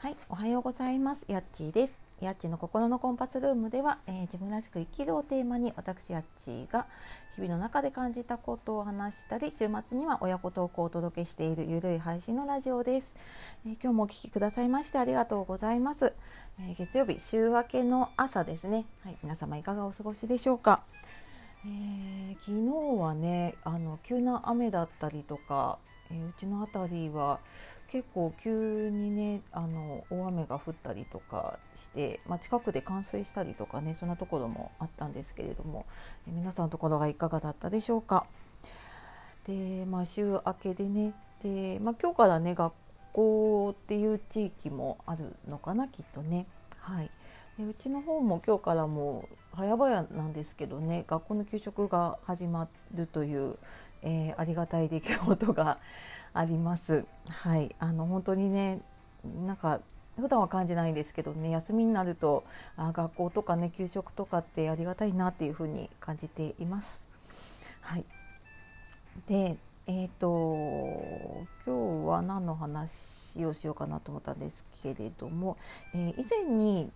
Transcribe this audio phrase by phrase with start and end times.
[0.00, 1.26] はい、おはようございます。
[1.26, 2.04] やっちーです。
[2.20, 6.86] やっちーの心のコンパスルームでは、えー自分らしく生きるをテーマに私やっちーが
[7.34, 13.16] 日々の中で感じたことを話したり、週末には親子トークをお届けしているゆるい配信のラジオです。
[13.66, 16.14] えー今日もお聞きくださいましてありがとうございます。
[16.60, 18.86] えー月曜日週明けの朝ですね。
[19.02, 20.84] はい、皆様いかがお過ごしでしょうか。
[21.66, 25.80] えー昨日はねあの急な雨だったりとか、
[26.12, 27.40] えーうちの辺りは
[27.90, 35.86] 結構急にねあの大雨が降ったりとかして、まあ、近くで冠水したりとかねそんなところもあったんですけれども、
[36.26, 38.26] 皆さんのところがいかがだったでしょうか。
[39.44, 42.74] で、まあ、週明けでねで、まあ、今日からね学
[43.12, 46.46] 校っていう地域もあるのかなきっとね。
[46.78, 47.10] はい
[47.56, 53.58] でうちの方も今日からもう早々なんですけどね学校の給食が始まるという、
[54.02, 55.78] えーありがたい出来事が
[56.38, 57.04] あります。
[57.28, 58.80] はい、あの本当にね
[59.44, 59.80] なんか
[60.16, 62.44] 普段は感じないんですけどね休みになると
[62.76, 67.08] あ学校とかね給食とかってありがたいなっていうふうに感じています。
[67.80, 68.04] はい、
[69.26, 69.56] で
[69.88, 75.56] えー、と今日は何の話をしようかなと思ったんですけれども、
[75.94, 76.90] えー以前に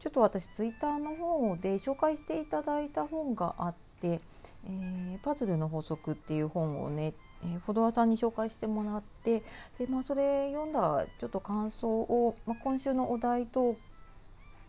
[0.00, 4.20] ちょっと私ツイッターの方で紹介していただいた本があって
[4.66, 7.12] 「えーパズルの法則」っていう本をね、
[7.44, 9.42] えーフォロワーさんに紹介してもらって
[9.78, 13.76] で、まあ、それ読んだちょっと感想を、まあ、今週のお題トー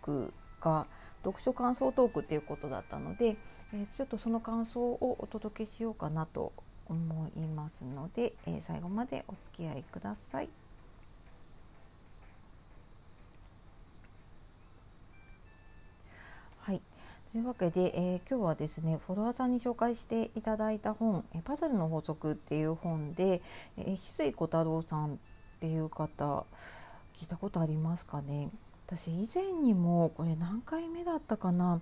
[0.02, 0.88] クが
[1.24, 3.38] 読書感想トークっていうことだったので、
[3.74, 6.52] えーちょっとその感想をお届けしようかなと
[6.88, 10.50] 思いますので、えー最後までお付き合いください。
[16.62, 16.82] はい
[17.34, 23.42] というわけで、えー今日はですねフォロワーさんに紹介していただいた本「えパズルの法則」っていう本で、
[23.76, 25.18] えー、翡翠小太郎さんっ
[25.60, 26.46] ていう方
[27.16, 28.52] 聞いたことありますかね？
[28.86, 31.82] 私以前にもこれ何回目だったかな？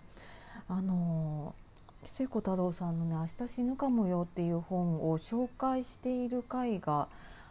[0.70, 1.54] あの
[2.02, 7.10] 翡翠小太郎さんのね「明日死ぬかもよ」っていう本を紹介している回が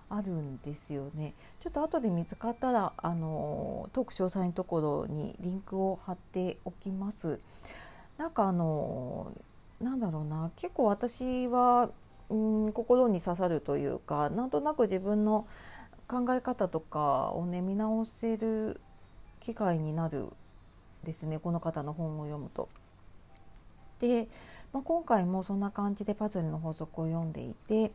[0.08, 1.34] あるんですよね。
[1.60, 7.38] ちょっと後で見つかったらあのトーク詳細のところにリンクを貼っておきます。
[8.20, 9.32] なんかあの
[9.81, 11.88] なんだろうな結構私は
[12.28, 15.47] うん心に刺さるというかなんとなく自分の
[16.06, 18.78] 考え方とかをね見直せる
[19.41, 20.26] 機会になる
[21.03, 22.69] ですねこの方の本を読むと。
[24.00, 24.28] で、
[24.75, 27.91] まあ、今回もそんな感じでパズルの法則を読んでいて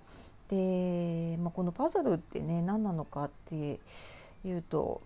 [0.47, 3.80] で、まあ、このパズルってね何なのかって
[4.44, 5.03] いうと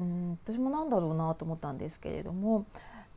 [0.00, 2.64] うん私も何だろうなと思ったんですけれども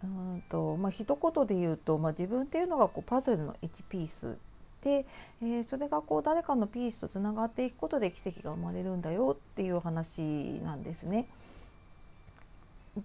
[0.04, 4.38] うんと、まあ一言で言うと、まあ、自分っていうのがこうパズルの1ピース
[4.82, 5.06] で、
[5.42, 11.28] えーそれがこう誰かのピースとつながっていくことで奇跡が生まれるんだよっていう話なんですね。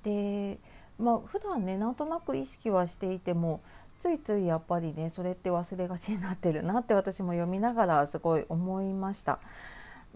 [0.03, 0.59] で
[0.99, 3.61] まあ普段ねなんとなく意識はしていても
[3.99, 9.39] ついついやっぱりねそれって忘れがちになってるなって私も読みながらすごい思いました。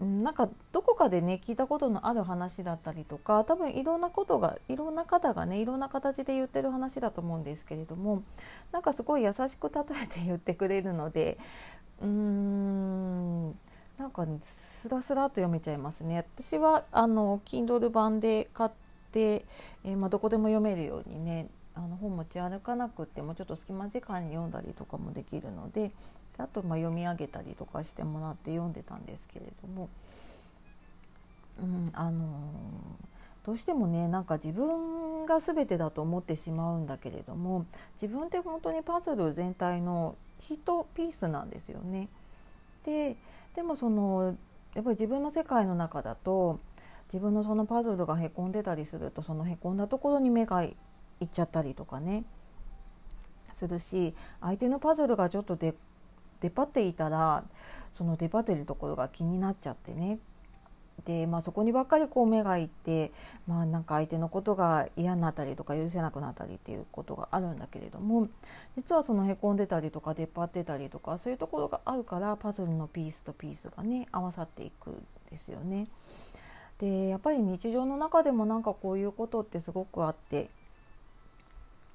[0.01, 8.23] うんなんかどこかでね聞いたことのある話だったりとか多分いろんなことがいろんな方がねいろんな形で言ってる話だと思うんですけれども
[8.71, 11.37] なんかすごい優しく例えて言ってくれるので
[12.01, 13.49] うーん
[13.97, 16.17] なんかねスラスラと読めちゃいますね。
[16.17, 18.71] 私はあの Kindle 版で買っ
[19.11, 19.45] て、
[19.83, 25.91] えーまあ、どこでも読めるようにねあの本持ち歩かなくってもちょっと隙間時間に読んだりとかもできるので
[26.41, 29.89] あとまあ読み上げたりとかしてもらって読んでたんですけれども、
[31.61, 32.27] うんあの
[33.43, 42.09] どうしてもねなんか自分が全てだと思ってしまうんだけれども自分って本当にパズル全体の1ピースなんですよね。
[42.83, 43.17] で
[43.55, 44.35] でもその
[44.73, 46.59] やっぱり自分の世界の中だと
[47.05, 50.75] 自分のそのパズルがへこんでたりするとそのへこんだところに目がい
[51.25, 52.23] っちゃったりとかね
[53.51, 55.75] するし相手のパズルがちょっと出
[56.41, 57.45] 出っ張っていたら
[57.93, 60.19] その出っ張ってるところが気になっちゃってね
[61.05, 63.11] で、まあ、そこにばっかりこう目がいって、
[63.47, 68.29] まあ、なんか相手のことが嫌になったりとか許せなくなったりっていうことがあるんだけれども
[68.75, 75.87] 実はそのへこんでたりとか出っ張ってたりとかそういうところがあるからパズルのピースとピースがね合わさっていくんですよね。
[76.77, 80.49] でやっぱり日常の中でもなんかこういうことってすごくあって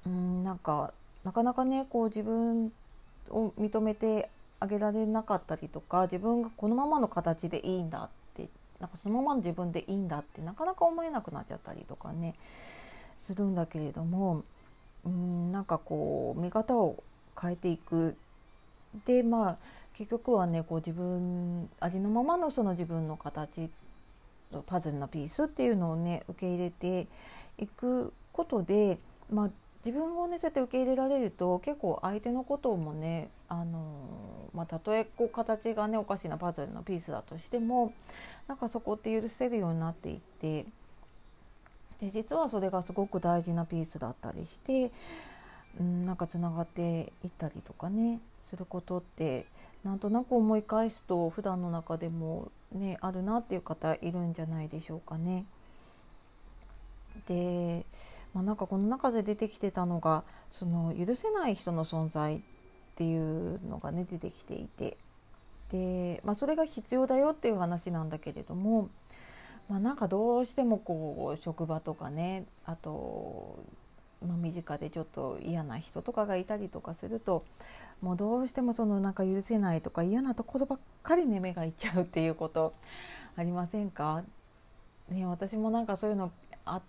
[0.05, 0.93] うんなんか
[1.25, 2.71] なかなかねこう自分
[3.29, 8.49] を認めてあげられなかったりとか自分がこのままの形でいいんだって
[8.79, 14.43] なんかそのままの自分でいいんだってなかなか思えなくなっちゃったりとかねするんだけれども
[15.05, 17.03] うんなんかこう見方を
[17.39, 18.15] 変えていく。
[19.05, 19.57] でまあ
[19.93, 23.69] 結局はねこう自分ありのままのその自分の形
[24.65, 27.07] パズルのピースっていうのをね受け入れて
[27.57, 28.97] いくことで、
[29.31, 29.49] まあ、
[29.85, 37.93] 自分をねそうやって受け入れられると結構相手のこともねあのまあ、たとえこう形がねおかしなパズルのピースだとしても
[38.47, 40.65] なんかそこって許せるようになっていって
[42.01, 44.91] で実はそれがすごく大事なピースだったりして、
[45.79, 49.45] うん、なんかつながっていったりとかねすることって
[49.83, 55.45] なんとなく思い返すと普段の中でもねあるなっていう方いるんじゃないでしょうかね。
[57.25, 57.85] で、
[58.33, 62.43] まあ、なんかこの中で出てきてたのがその許せない人の存在
[62.97, 63.15] ってい
[63.55, 64.97] うのがね出てきていて。
[65.69, 68.89] で、まあ、それが必要だよっていう話なんだけれども、
[69.69, 73.59] まあ、なんかどうしてもこう職場とかねあと、
[74.25, 77.43] ま、身近でちょっと嫌な人とかがいたりとかすると
[78.01, 82.73] もうどうしてもそのなんか許せないとか嫌なところばっかりね目がいっちゃうっていうこと
[83.35, 84.23] ありませんか？
[85.09, 86.31] ね、私もなんかそういうの
[86.65, 86.81] あっ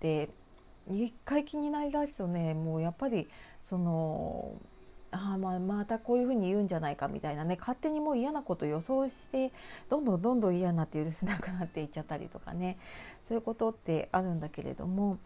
[0.00, 0.28] て
[0.90, 3.26] 一回気になりだすとねもうやっぱり
[3.62, 4.52] その
[5.12, 9.52] あまあまたこういうふうに言うんじゃないかみたいなね勝手にもう嫌なこと予想して
[9.88, 12.78] どんどんどんどん嫌になって許せなくなっていっちゃったりとかね。
[13.20, 15.18] そういうことってあるんだけれども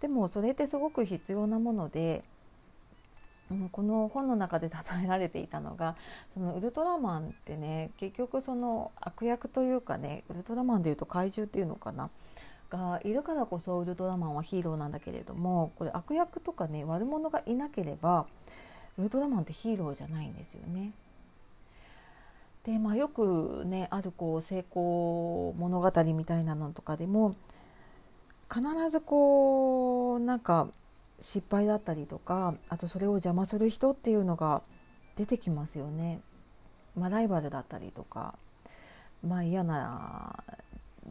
[0.00, 2.24] でもそれってすごく必要なもので
[3.70, 5.96] この本の中で例えられていたのが
[6.34, 12.10] そのウルトラマンってね結局その悪役というかねウルトラマンでいうと怪獣っていうのかな
[12.70, 18.26] がいるからこそウルトラマンはヒーローなんだけれどもこれ悪役とかね悪者がいなければ
[18.98, 20.92] ウルトラマンってヒーローじゃないんですよね。
[22.64, 27.34] でまあ、よくねあるこう成功物語みたいなのとかでも
[28.48, 30.68] 必ずこうなんか
[31.18, 34.62] 失敗だったりとかあとそれを邪魔する人っていうのが
[35.16, 36.20] 出てきますよね。
[36.96, 38.34] まあ、ライバルだったりとか、
[39.26, 40.44] まあ、嫌な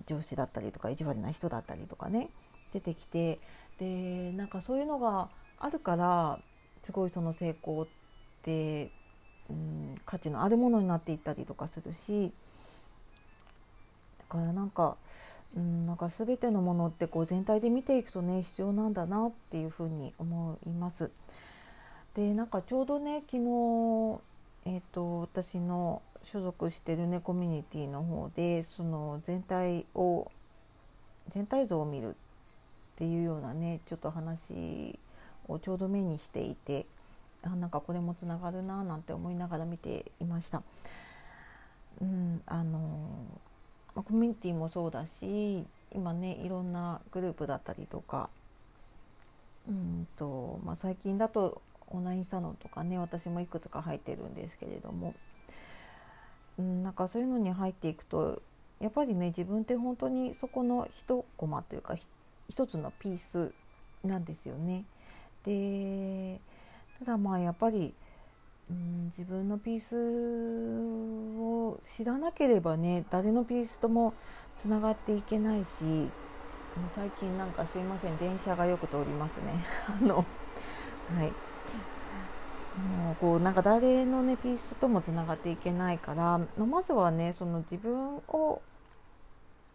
[0.06, 2.30] 上司だったりとか意地悪な人だったりとかね
[2.72, 3.40] 出てきて
[3.80, 5.30] でなんかそういうのが
[5.60, 6.40] あるから
[6.84, 7.88] すごいその成功っ
[8.44, 8.92] て、
[9.50, 12.32] うん、価値のあるものになっていったりとかするし
[14.20, 14.98] だからなんか,、
[15.56, 21.12] うん、なんか全てのものってこう全体で見ていくとね必要なんだなっていうふうに思います。
[22.14, 24.20] でなんかちょうどね昨日、
[24.66, 30.30] えーと、私の所属してるねコミュニティの方でその全体を
[31.30, 32.14] 全体像を見るっ
[32.98, 35.00] ていうようなねちょっと話
[35.48, 36.86] をちょうど目にしていて
[37.44, 40.62] あなんかこれもつながるななんて思いながら見ていました。
[42.02, 42.80] うん、あの
[43.96, 48.30] コミュニティもそうだし今ねいろんなグループだったりとか
[49.68, 55.14] うんと、まあ、最近だとオンラインサロンとかね私もいくつか入ってるんですけれども、
[56.58, 58.42] うん、なんかそういうのに入っていくと
[58.80, 61.96] やっぱりね自分って本当にそこの一コマというか
[62.50, 63.54] 一つのピース
[64.04, 64.86] なんですよね。
[65.44, 66.40] で
[67.00, 67.94] ただまあやっぱり、
[68.70, 74.14] うん、自分のピースを知らなければね誰のピースとも
[74.56, 76.10] つながっていけないし
[76.96, 79.54] 最近なんかすいません電車がよく通りますね。
[80.02, 80.24] あのは
[81.24, 81.34] い。
[83.04, 88.62] もうこうなんか誰のねピースともつながっていけないから、ままずはねその自分を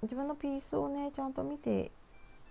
[0.03, 1.91] 自分のピースをねちゃんと見て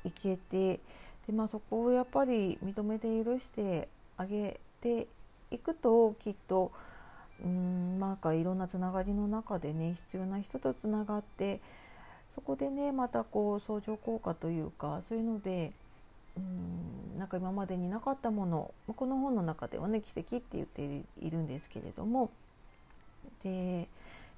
[0.03, 0.79] いけて
[1.27, 5.07] で、まあ、そこをやっぱり認めて許してあげて
[5.51, 6.71] いくときっと
[7.43, 11.59] うんなんかいろんなつながりの中でね必要な人とつながって
[12.29, 15.73] そこでねまたこう相乗効果というかそういうので
[16.37, 22.29] うんなんか今までになかったものこの本の中ではね奇跡って言っているんですけれども
[23.43, 23.87] で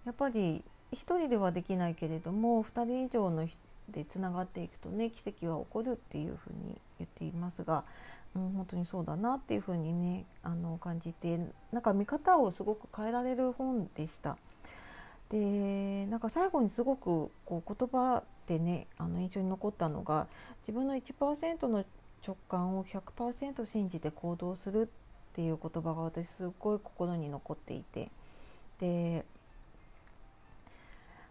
[0.05, 3.57] やっぱり一人ではできないけれども2人以上の人
[3.89, 7.85] でつながっていくとね奇跡は起こるっていうふうに言っていますが、
[8.35, 11.39] うん、本当にそうだなっていうふうにねあの感じて
[11.71, 14.37] なんか見方をすごく変えられる本でした。
[15.29, 20.27] でなんか最後にすごくこう言葉でねあの印象に残ったのが
[20.61, 21.83] 自分の1%の
[22.25, 24.87] 直感を100%信じて行動するっ
[25.33, 28.09] ていう言葉が私すごい心に残っていて
[28.79, 29.25] で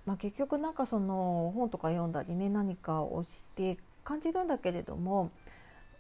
[0.06, 5.30] まあ、結局なんかその本とか読んだりね何かをして感じるんだけれども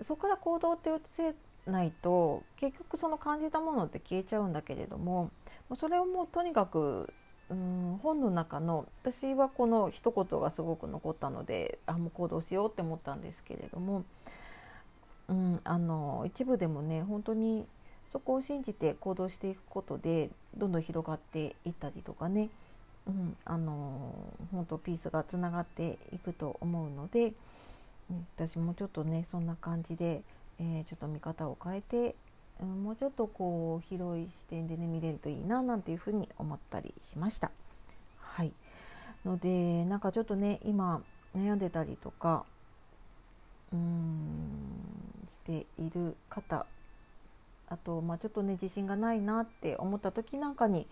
[0.00, 1.34] そこから行動って移せ
[1.66, 5.30] ないと結局その感じたものって消えちゃうんだけれども
[5.74, 7.12] それをもうとにかく
[7.48, 14.04] うん本の中の私はこの一言がすごく残ったのであもう行動しようって思ったんですけれども、
[15.28, 17.66] うん、あの一部でもね本当に
[18.10, 22.50] そこを信じて行動していくことでどんどん広がっていったりとかね。
[23.06, 24.14] うん、あの
[24.50, 27.32] 本当ピースがつながっていくと思うので、
[28.10, 30.22] うん、私もちょっとねそんな感じで、
[30.58, 32.16] えー、ちょっと見方を変えて、
[32.60, 37.50] うん、もうちょっとこう広い視点でね見れるといいななんていうふうに思ったりしました。
[38.18, 38.52] はい
[39.26, 41.02] のでなんかちょっとね今
[41.36, 42.44] 悩んでたりとか
[43.72, 44.46] うーん
[45.28, 46.66] している方
[47.68, 50.86] あと、まあ、ちょっとね自信がないなって思った時なんかに、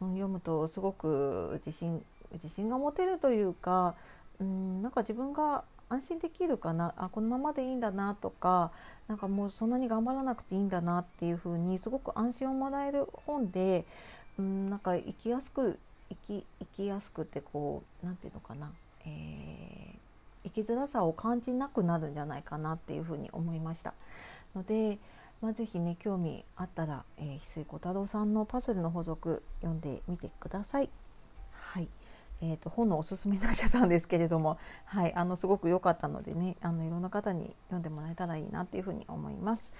[0.00, 3.94] うん、読むとすごく自信自信が持てるというか
[4.40, 8.70] うんなんか自分が安心できるかなあこのままでいいんだなとか
[9.06, 13.86] なんかもうそんなに頑張らなくていいんだなっていう風にすごく安心をもらえる本で
[14.38, 15.78] うんなんか生きやすく
[16.10, 18.70] 生き生きやすくてこう何て言うのかな、
[19.06, 19.98] えー、
[20.44, 23.94] 生きづらさを感じなくなるんじゃないかなっていう風に思いました。
[24.54, 24.98] ので
[25.40, 30.90] まあ、ぜひね興味あったら、えー、翡翠小太郎さんのパズルの法則読んでみてください。
[31.52, 31.88] はい、
[32.40, 39.72] えーと、本のおすすめになっちゃったんですけれども、はい、あのすごく良かったのでねあのいろんな方に読んでもらえたらいいなっていうふうに思います。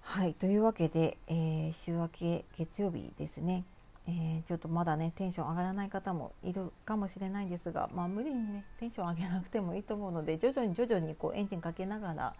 [0.00, 3.64] はいというわけで、えー、週明け月曜日ですね、
[4.06, 12.34] えー、ちょっとまだねテンション上がらない方もいるかもしれないんですが、まあ、無理にねテンション上げなくてもいいと思うので徐々に徐々にこうエンジンかけながら、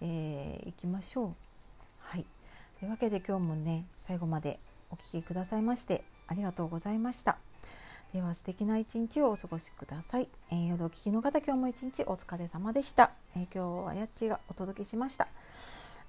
[0.00, 1.47] えー、いきましょう。
[2.78, 7.38] というわけで今日もね最後までお聴きくださいましてありがとうございました。
[8.12, 15.28] では素敵な一日をお過ごしください、えー、夜お聞きの方今日も一日お疲れ様でした、えー、今日はやっちがお届けしました。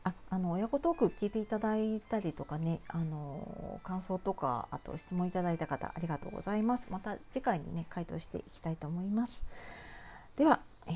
[0.05, 6.87] ああの親子トーク聞いていただいたりとかね、あの感想とかあと質問いただいた方ありがとうございます。
[6.89, 9.43] また次回にね回答していきたいと思います。
[10.37, 10.93] では、えー、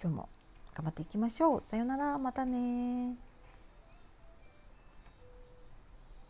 [0.00, 0.28] 今日も
[0.76, 1.62] 頑張っていきましょう。
[1.62, 3.16] さようなら、またね